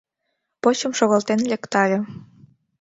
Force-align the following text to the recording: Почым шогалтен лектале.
Почым 0.61 0.91
шогалтен 0.99 1.39
лектале. 1.51 1.99